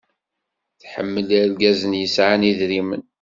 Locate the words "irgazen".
1.39-1.93